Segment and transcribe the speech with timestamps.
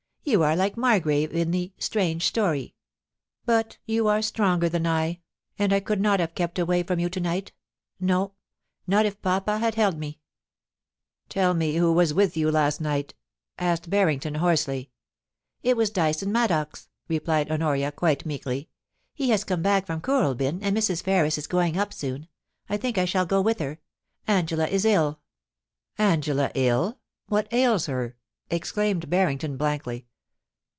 [0.23, 2.57] You are like Mar grave in the "Strange Stor>\"...
[3.43, 5.19] But you are stronger than I,
[5.57, 7.53] and I could not have kept away from you to night—
[7.99, 8.33] no,
[8.85, 10.19] not if papa had held me
[11.33, 13.15] !''Tell me who was with you last night?'
[13.57, 14.91] asked Barrington, hoarsely.
[15.27, 18.69] * It was Dyson Maddox,* replied Honoria, quite meekly.
[18.91, 21.01] * He has come back from Kooralbyn, and Mrs.
[21.03, 22.27] Ferris is going up soon.
[22.69, 23.79] I think that I shall go with her.
[24.27, 25.19] Angela is ilL'
[25.63, 26.99] * Angela ill!
[27.25, 28.15] What ails her!'
[28.51, 30.05] exclaimed Barrington, blankly.